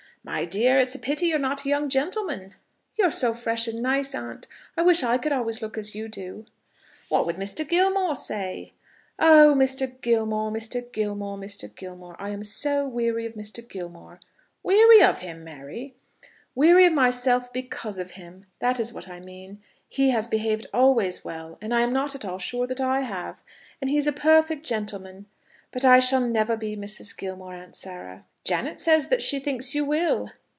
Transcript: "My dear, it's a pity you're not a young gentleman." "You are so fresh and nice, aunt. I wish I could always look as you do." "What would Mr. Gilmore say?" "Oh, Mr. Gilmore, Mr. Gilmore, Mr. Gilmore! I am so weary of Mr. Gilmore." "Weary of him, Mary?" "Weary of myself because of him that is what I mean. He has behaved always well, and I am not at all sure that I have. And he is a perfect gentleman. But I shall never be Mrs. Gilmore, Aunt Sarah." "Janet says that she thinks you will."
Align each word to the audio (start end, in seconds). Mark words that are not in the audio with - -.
"My 0.23 0.45
dear, 0.45 0.77
it's 0.77 0.93
a 0.93 0.99
pity 0.99 1.25
you're 1.29 1.39
not 1.39 1.65
a 1.65 1.69
young 1.69 1.89
gentleman." 1.89 2.53
"You 2.95 3.05
are 3.05 3.11
so 3.11 3.33
fresh 3.33 3.67
and 3.67 3.81
nice, 3.81 4.13
aunt. 4.13 4.45
I 4.77 4.83
wish 4.83 5.01
I 5.01 5.17
could 5.17 5.31
always 5.31 5.63
look 5.63 5.79
as 5.79 5.95
you 5.95 6.07
do." 6.07 6.45
"What 7.09 7.25
would 7.25 7.37
Mr. 7.37 7.67
Gilmore 7.67 8.15
say?" 8.15 8.73
"Oh, 9.17 9.55
Mr. 9.57 9.99
Gilmore, 10.01 10.51
Mr. 10.51 10.91
Gilmore, 10.91 11.39
Mr. 11.39 11.75
Gilmore! 11.75 12.15
I 12.19 12.29
am 12.29 12.43
so 12.43 12.87
weary 12.87 13.25
of 13.25 13.33
Mr. 13.33 13.67
Gilmore." 13.67 14.19
"Weary 14.61 15.01
of 15.01 15.21
him, 15.21 15.43
Mary?" 15.43 15.95
"Weary 16.53 16.85
of 16.85 16.93
myself 16.93 17.51
because 17.51 17.97
of 17.97 18.11
him 18.11 18.45
that 18.59 18.79
is 18.79 18.93
what 18.93 19.09
I 19.09 19.19
mean. 19.19 19.59
He 19.89 20.11
has 20.11 20.27
behaved 20.27 20.67
always 20.71 21.25
well, 21.25 21.57
and 21.61 21.73
I 21.73 21.81
am 21.81 21.91
not 21.91 22.13
at 22.13 22.25
all 22.25 22.37
sure 22.37 22.67
that 22.67 22.79
I 22.79 23.01
have. 23.01 23.41
And 23.81 23.89
he 23.89 23.97
is 23.97 24.05
a 24.05 24.11
perfect 24.11 24.67
gentleman. 24.67 25.25
But 25.71 25.83
I 25.83 25.99
shall 25.99 26.21
never 26.21 26.55
be 26.55 26.77
Mrs. 26.77 27.17
Gilmore, 27.17 27.55
Aunt 27.55 27.75
Sarah." 27.77 28.25
"Janet 28.43 28.81
says 28.81 29.07
that 29.09 29.21
she 29.21 29.39
thinks 29.39 29.73
you 29.75 29.85
will." 29.85 30.31